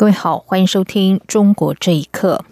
[0.00, 2.42] 各位好，欢迎收听《中国这一刻》。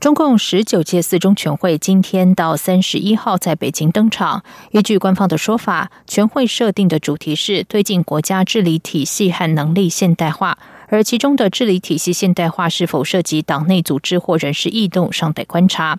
[0.00, 4.42] 中共十九届四中全会今天到三十一号在北京登场。
[4.70, 10.56] 依据官方的说法，全会设定的主题是推进国家治理体系和能力现代化。
[10.88, 15.98] 而其中的治理体系现代化是否涉及党内组织或人事异动，尚待观察。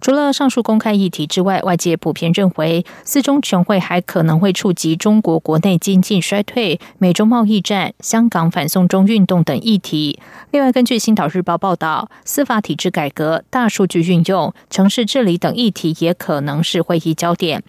[0.00, 10.18] 除了上述公开议题之外，外界普遍认为，四中全会还可能会触及中国国内经济衰退、美中贸易战、香港反送中运动等议题。
[10.50, 17.62] 另外，根据《星岛日报》报道，司法体制改革、大数据运用、城市治理等议题也可能是会议焦点。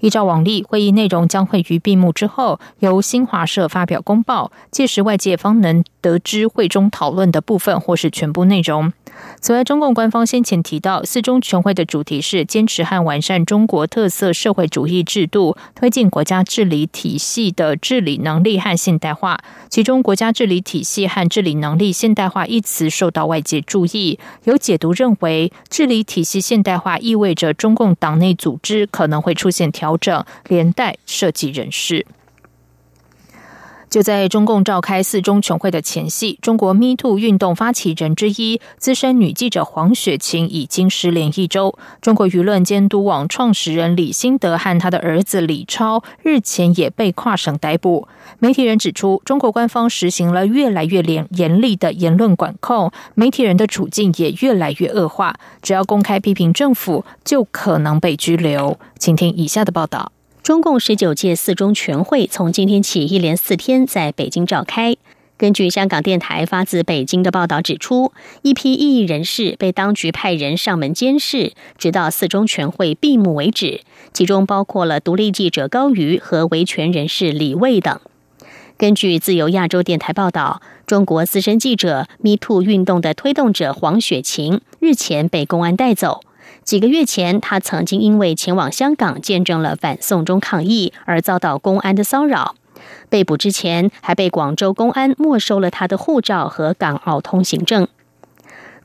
[0.00, 8.92] 依照往例，会议内容将会于闭幕之后由新华社发表公报，届时外界方能得知会中讨论的部分或是全部内容。
[9.40, 19.38] 此外，中共官方先前提到，四中全会的主题是坚持和完善中国特色社会主义制度，推进国家治理体系的治理能力和现代化。
[19.70, 32.06] 其中，“国家治理体系和治理能力现代化”一词受到外界注意，有解读认为，治理体系现代化意味着中共党内组织可能会出现调整，连带设计人事。
[33.94, 41.78] 就在中共召开四中全会的前夕，中国 Me Too 运动发起人之一、资深女记者黄雪晴已经失联一周。
[42.00, 48.08] 中国舆论监督网创始人李新德和他的儿子李超日前也被跨省逮捕。
[48.40, 55.36] 媒体人指出，中国官方实行了越来越严严厉的言论管控，媒体人的处境也越来越恶化。
[55.62, 58.76] 只要公开批评政府，就可能被拘留。
[58.98, 60.10] 请听以下的报道。
[60.44, 64.94] 中共十九届四中全会从今天起一连四天在北京召开。
[65.38, 68.12] 根据香港电台发自北京的报道指出，
[68.42, 73.80] 一批异议人士被当局派人上门监视，直到四中全会闭幕为止。
[74.12, 77.98] 其中包括了独立记者高瑜和维权人士李卫等。
[78.76, 86.20] 根据自由亚洲电台报道，中国资深记者 Me Too 运动的推动者黄雪晴日前被公安带走。
[86.64, 92.56] 几个月前，他曾经因为前往香港见证了反送中抗议而遭到公安的骚扰。
[93.10, 97.86] 被捕之前，还被广州公安没收了他的护照和港澳通行证。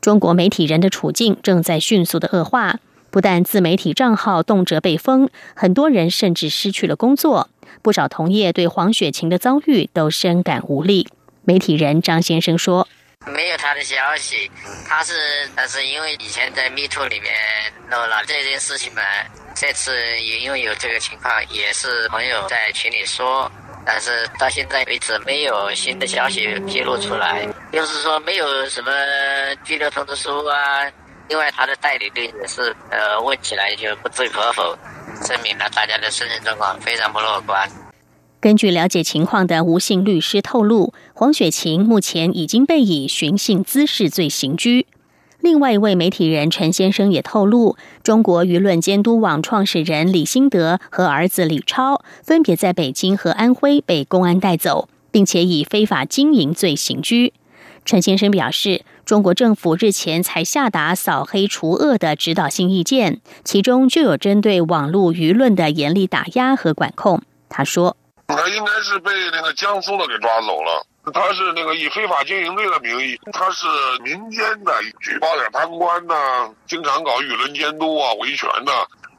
[0.02, 2.80] 中国媒体人的处境正在迅速的恶化，
[3.10, 7.50] 不但自媒体账号动辄被封，很多人甚至失去了工作。
[7.82, 11.08] 不少同业对黄雪晴的遭遇都深感无力。
[11.44, 12.88] 媒体人张先生说。
[13.28, 14.50] 没有他的消息，
[14.88, 15.14] 他是，
[15.54, 17.34] 但是因为以前在 Me Too 里面
[17.90, 19.02] 弄了这件事情嘛，
[19.54, 23.52] 这次也因为有这个情况，也是朋友在群里说，
[23.86, 28.92] 但是到现在为止没有新的消息披露出来，就是说没有什么
[29.66, 30.90] 拘留通知书啊。
[31.28, 34.76] 另外，他的代理律师，呃，问起来就不置可否，
[35.28, 37.70] 证明了大家的生存状况非常不乐观。
[38.42, 44.88] 根据了解情况的吴姓律师透露，黄雪晴目前已经被以寻衅滋事罪刑拘。
[45.42, 57.34] 另外一位媒体人陈先生也透露，中国舆论监督网创始人李新德和儿子李超分别在北京和安徽被公安带走，并且以非法经营罪刑拘。
[57.84, 67.22] 陈先生表示，中国政府日前才下达扫黑除恶的指导性意见，其中就有针对网络舆论的严厉打压和管控。
[67.50, 67.98] 他说。
[68.28, 70.86] 他应该是被那个江苏的给抓走了。
[71.14, 73.66] 他是那个以非法经营罪的名义，他是
[74.04, 78.72] 民间的举报点贪官呐，经常搞舆论监督啊、维权呐。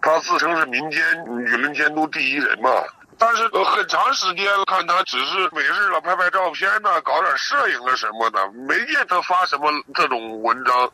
[0.02, 2.70] 他自称是民间舆论监督第一人嘛。
[3.18, 10.90] 但是很长时间看他只是没事了拍拍照片呐，搞点摄影啊什么的，没见他发什么这种文章。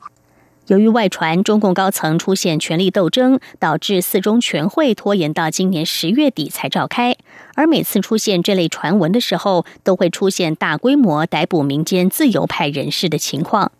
[0.66, 7.16] 由于外传中共高层出现权力斗争，导致四中全会拖延到今年十月底才召开。
[7.56, 13.72] 而每次出现这类传闻的时候，都会出现大规模逮捕民间自由派人士的情况。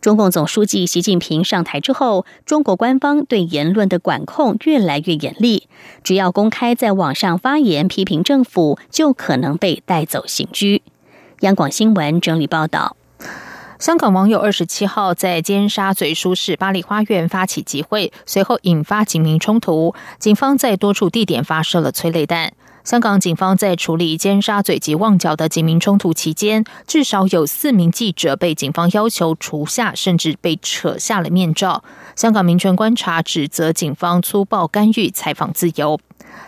[0.00, 5.66] 中共总书记习近平上台之后，中国官方对言论的管控越来越严厉，
[6.04, 10.82] 只要公开在网上发言批评政府，就可能被带走刑拘。
[11.40, 12.96] 央广新闻整理报道。
[13.78, 22.52] 香港网友二十七号在尖沙咀舒适巴黎花园发起集会，随后引发警民冲突，警方在多处地点发射了催泪弹。
[22.86, 31.82] 香港警方在处理尖沙咀及旺角的警民冲突期间，至少有四名记者被警方要求除下，甚至被扯下了面罩。
[32.14, 35.98] 香港民权观察指责警方粗暴干预采访自由。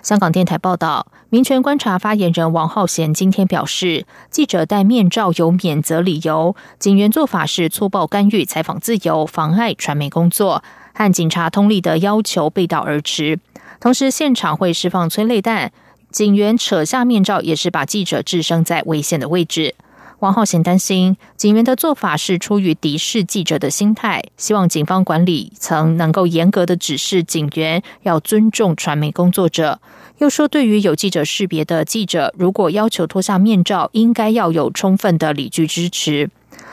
[0.00, 10.62] 香港电台报道，民权观察发言人王浩贤今天表示，记者戴面罩有免责理由，警员做法是粗暴干预采访自由，妨碍传媒工作，
[10.94, 13.40] 和警察通力的要求背道而驰。
[13.80, 15.72] 同时，现场会释放催泪弹。
[16.10, 19.74] 警员扯下面罩，也是把记者置身在危险的位置。
[20.20, 29.80] 王浩贤担心，警员的做法是出于敌视记者的心态，希望警方管理层能够严格的指示警员要尊重传媒工作者。
[30.16, 36.28] 又说，对于有记者识别的记者，如果要求脱下面罩，应该要有充分的理据支持。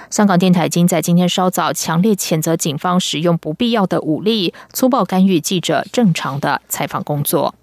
[0.10, 7.54] 香港电台已经在今天稍早强烈谴责警方使用不必要的武力，粗暴干预记者正常的采访工作。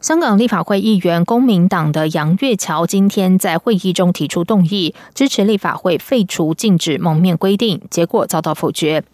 [0.00, 9.04] 香港立法会议员公民党的杨岳桥今天在会议中提出动议，支持立法会废除禁止蒙面规定，结果遭到否决。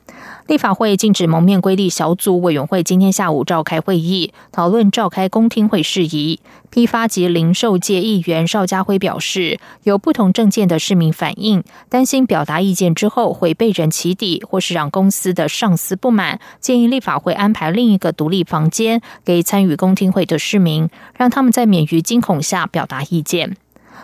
[0.46, 6.38] 立法会禁止蒙面规例小组委员会今天下午召开会议，讨论召开公听会事宜。
[6.70, 23.56] 批发及零售界议员邵家辉表示，有不同政见的市民反映，担心表达意见之后会被人起底，或是让公司的上司不满，建议立法会安排另一个独立房间给参与公听会的市民，让他们在免于惊恐下表达意见。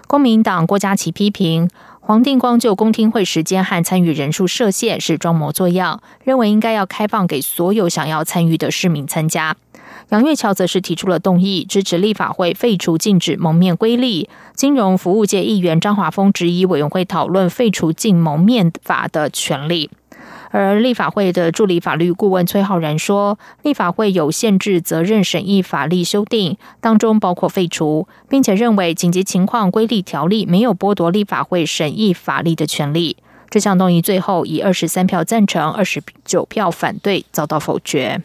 [0.08, 1.70] 公民党郭家琪批评。
[2.04, 9.56] 黄定光就公听会时间和参与人数设限是装模作样，认为应该要开放给所有想要参与的市民参加。
[10.08, 14.28] 杨月桥则是提出了动议，支持立法会废除禁止蒙面规例。
[14.56, 19.88] 金融服务界议员张华峰质疑委员会讨论废除禁蒙面法的权利。
[20.52, 33.16] 而立法会的助理法律顾问崔浩然说，立法会有限制责任审议法律修订，当中包括废除，并且认为紧急情况规例条例没有剥夺立法会审议法律的权利。
[33.48, 38.22] 这项动议最后以二十三票赞成、二十九票反对遭到否决。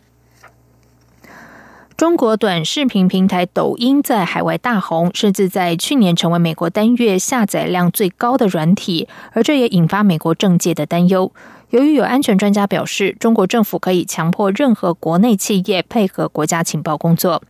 [1.97, 11.31] 中国短视频平台抖音在海外大红，甚至在去年成为美国单月下载量最高的软体，而这也引发美国政界的担忧。
[11.71, 17.43] 由于有安全专家表示，中国政府可以强迫任何国内企业配合国家情报工作。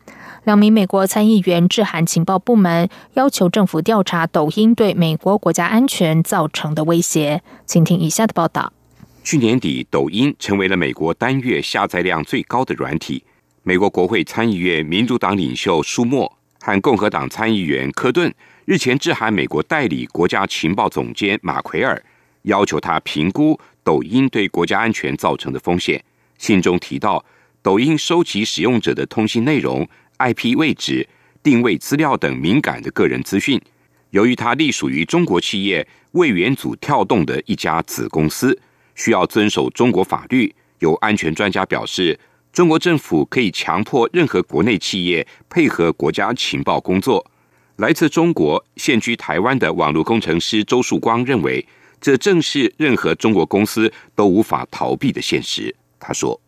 [0.43, 7.43] 两名美国参议员致函情报部门，要求政府调查抖音对美国国家安全造成的威胁。
[7.67, 8.73] 请听以下的报道：
[9.23, 13.23] 去年底，抖音成为了美国单月下载量最高的软体。
[13.61, 18.33] 美国国会参议院民主党领袖舒默和共和党参议员科顿
[18.65, 22.01] 日前致函美国代理国家情报总监马奎尔，
[22.43, 23.59] 要求他评估。
[23.87, 26.03] 抖音对国家安全造成的风险。
[26.37, 27.23] 信中提到，
[27.61, 29.87] 抖音收集使用者的通信内容、
[30.17, 31.07] IP 位置、
[31.41, 33.57] 定位资料等敏感的个人资讯。
[34.09, 38.59] 由于它隶属于中国企业魏元组跳动的一家子公司，
[38.93, 40.53] 需要遵守中国法律。
[40.79, 42.19] 有安全专家表示，
[42.51, 47.25] 中国政府可以强迫任何国内企业配合国家情报工作。
[47.77, 51.65] 来自中国、现居台湾的网络工程师周树光认为。
[51.99, 55.75] 这正是任何中国公司都无法逃避的现实。
[55.99, 56.39] 他说：“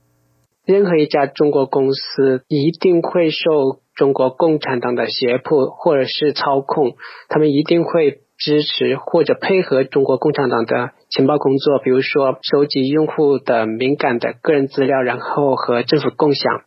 [0.65, 6.95] 任何一家中国公司一定会受中国共产党的胁迫或者是操控，
[7.27, 16.61] 他们一定会支持或者配合中国共产党的情报工作，比如说收集用户的敏感的个人资料，然后和政府共享。”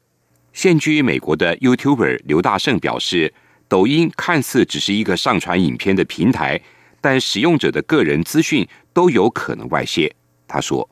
[0.52, 3.32] 现居美国的 YouTuber 刘大胜表示
[3.70, 6.60] ：“抖音看似只是一个上传影片的平台。”
[7.02, 10.14] 但使用者的个人资讯都有可能外泄。
[10.48, 10.88] 他说：“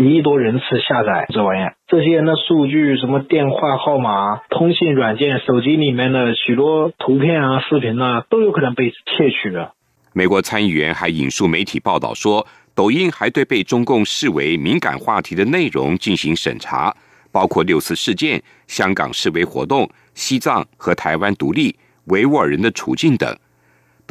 [0.00, 9.72] 一亿多人次下载这玩意儿，这些人的数据，什么电话号码、通信软件、手机里面的许多图片啊、视频啊，都有可能被窃取的。”
[10.14, 16.94] 美国参议员还引述媒体报道说，抖音还对被中共视为敏感话题的内容进行审查，
[17.30, 23.34] 包括六四事件、香港示威活动、西藏和台湾独立、维吾尔人的处境等。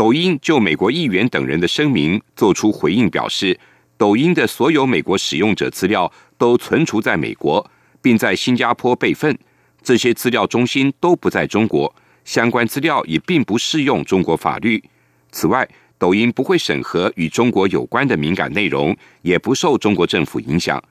[0.01, 3.55] 抖音就美国议员等人的声明作出回应，表示，
[3.99, 7.63] 抖音的所有美国使用者资料都存储在美国，
[8.01, 9.37] 并在新加坡备份，
[9.83, 14.83] 这些资料中心都不在中国，相关资料也并不适用中国法律。
[15.31, 20.83] 此外，抖音不会审核与中国有关的敏感内容，也不受中国政府影响。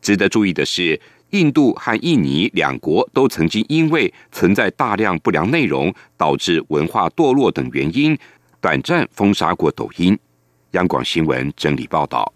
[0.00, 8.16] 值得注意的是，印度和印尼两国都曾经因为存在大量不良内容，导致文化堕落等原因。
[8.64, 10.18] 短暂封杀过抖音。
[10.70, 12.33] 央广新闻整理报道。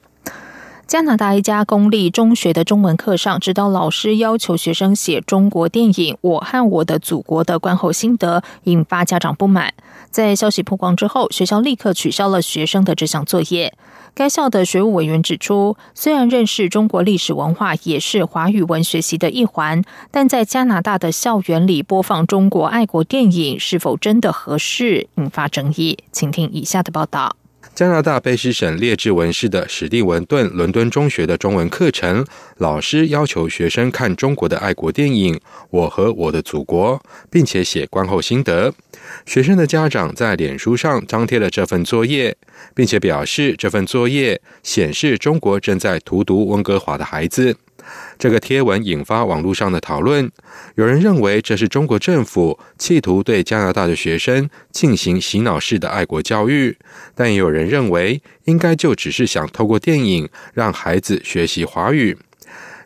[0.88, 9.74] 加拿大一家公立中学的中文课上，指导老师要求学生写中国电影《我和我的祖国》的观后心得，引发家长不满。
[10.10, 13.74] 在消息曝光之后，学校立刻取消了学生的这项作业。
[14.14, 25.98] 该校的学务委员指出，虽然认识中国历史文化也是华语文学习的一环，但在加拿大的校园里播放中国爱国电影是否真的合适，引发争议。
[26.10, 27.36] 请听以下的报道。
[27.78, 35.32] 加拿大卑诗省列治文市的史蒂文顿伦敦中学的中文课程，老师要求学生看中国的爱国电影
[35.70, 36.98] 《我和我的祖国》，
[37.30, 38.74] 并且写观后心得。
[39.26, 42.36] 学生的家长在脸书上张贴了这份作业，
[42.74, 47.56] 并且表示这份作业显示中国正在荼毒温哥华的孩子。
[48.18, 50.30] 这个贴文引发网络上的讨论，
[50.74, 56.76] 有人认为这是中国政府企图对加拿大的学生进行洗脑式的爱国教育，
[57.14, 62.18] 但也有人认为应该就只是想透过电影让孩子学习华语。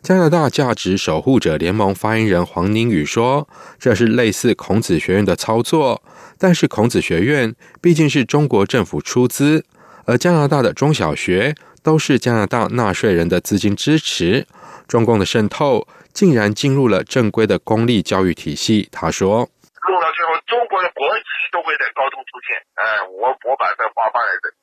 [0.01, 3.47] 加拿大价值守护者联盟发言人黄宁宇说
[3.79, 6.03] ：“这是类似孔子学院的操作，
[6.37, 9.63] 但是孔子学院毕竟是中国政府出资，
[10.03, 14.45] 而加拿大的中小学都是加拿大纳税人的资金支持。”
[14.87, 18.87] 中共的渗透竟然进入了正规的公立教育体系。
[18.91, 19.49] 他说
[19.89, 22.55] ：“弄到最后，中国的国旗都会在高中出现。
[22.75, 24.55] 哎，我我把这画放在这里，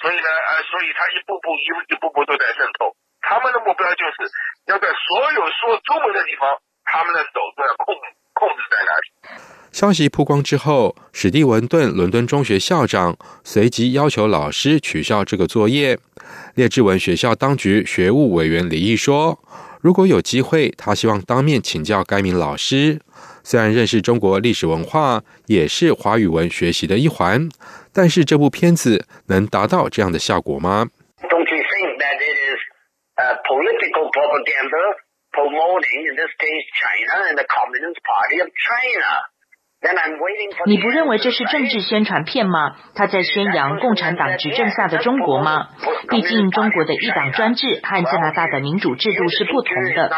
[0.00, 2.94] 所以呢，呃，所以他一步步一一步步都在渗透。
[3.20, 4.30] 他们的目标就是
[4.66, 6.46] 要在所有说中文的地方，
[6.84, 7.94] 他们的手都要控
[8.34, 9.06] 控制在那里。”
[9.72, 15.98] 消息曝光之后，史蒂文顿伦敦中学校长随即要求老师取消这个作业。
[16.54, 19.38] 列治文学校当局学务委员李毅说。
[19.80, 23.00] 如果有机会，他希望当面请教该名老师。
[23.44, 27.48] 虽然认识中国历史文化也是华语文学习的一环，
[27.92, 30.88] 但是这部片子能达到这样的效果吗
[31.22, 32.60] ？Don't you think that it is
[33.16, 34.98] a political propaganda
[35.32, 39.37] promoting in this case China and the Communist Party of China?
[40.66, 42.74] 你不认为这是政治宣传片吗？
[42.94, 45.68] 他在宣扬共产党执政下的中国吗？
[46.10, 50.10] 毕竟中国的一党专制和加拿大的民主制度是不同的。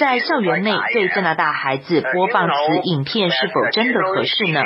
[0.00, 4.62] 在校园内对加拿大孩子播放此影片，是否真的合适呢？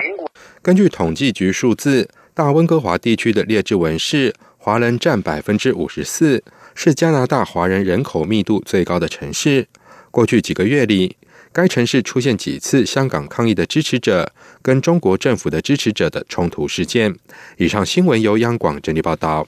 [0.62, 6.44] 根据统计局数字，大温哥华地区的列治文市华人占百分之五十四，
[6.76, 9.66] 是加拿大华人人口密度最高的城市。
[10.12, 11.16] 过去几个月里。
[11.56, 17.16] 该城市出现几次香港抗议的支持者跟中国政府的支持者的冲突事件。
[17.56, 19.46] 以上新闻由央广整理报道。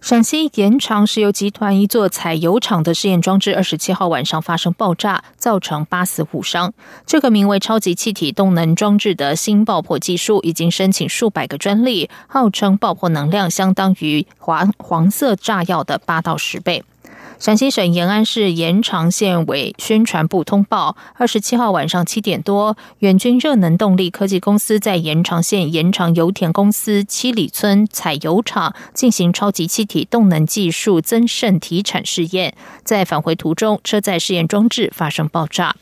[0.00, 6.72] 陕西延长石油集团一座采油厂的试验装置，二十七号晚上发生爆炸，造成八死五伤。
[7.04, 16.84] 这个名为“超级气体动能装置”的新爆破技术，已经申请数百个专利，号称爆破能量相当于黄黄色炸药的八到十倍。
[17.38, 35.76] 陕西省延安市延长县委宣传部通报：二十七号晚上七点多，远军热能动力科技公司在延长县延长油田公司七里村采油厂进行超级气体动能技术增渗提产试验，在返回途中，车载试验装置发生爆炸。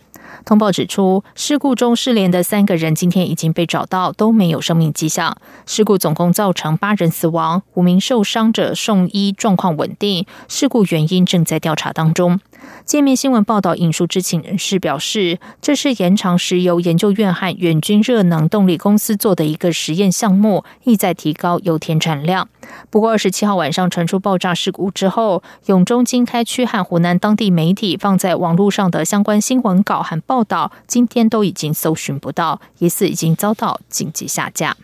[0.45, 5.37] 通报指出，事故中失联的三个人今天已经被找到，都没有生命迹象。
[5.67, 10.27] 事故总共造成八人死亡，五名受伤者送医，状况稳定。
[10.49, 12.41] 事故原因正在调查当中。
[12.85, 22.49] 界面新闻报道引述知情人士表示，这是延长石油研究院和远军热能动力公司做的一个实验项目，意在提高油田产量。
[22.91, 34.77] 不过，二十七号晚上传出爆炸事故之后，永中经开区和湖南当地媒体放在网络上的相关新闻稿和报道，今天都已经搜寻不到，疑似已经遭到紧急下架。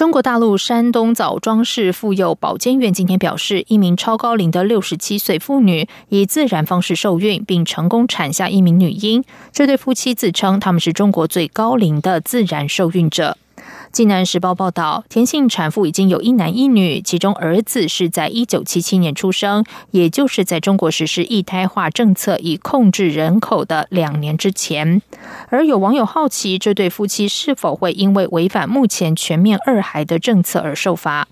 [0.00, 9.22] 中国大陆山东枣庄市妇幼保健院今天表示，一名超高龄的六十七岁妇女以自然方式受孕，并成功产下一名女婴。
[9.52, 13.36] 这对夫妻自称他们是中国最高龄的自然受孕者。
[13.92, 25.02] 《济南时报》报道，田姓产妇已经有一男一女，其中儿子是在一九七七年出生，也就是在中国实施一胎化政策以控制人口的两年之前。
[25.48, 31.26] 而有网友好奇，这对夫妻是否会因为违反目前全面二孩的政策而受罚？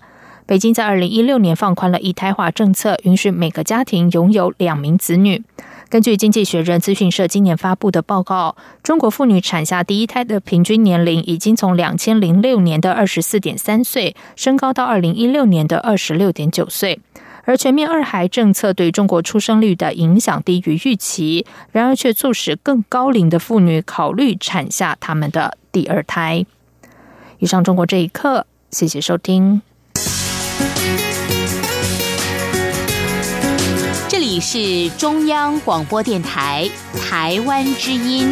[0.45, 5.41] 北京在二零一六年放宽了一胎化政策，允许每个家庭拥有两名子女。
[5.89, 16.99] 根据经济学人资讯社今年发布的报告，中国妇女产下第一胎的平均年龄已经从两千零六年的二十四点三岁升高到二零一六年的二十六点九岁。
[17.45, 26.45] 而全面二孩政策对中国出生率的影响低于预期，然而却促使更高龄的妇女考虑产下他们的第二胎。
[27.39, 29.63] 以上，中国这一刻，谢谢收听。
[34.39, 36.69] 是中央广播电台
[37.01, 38.29] 台湾之音。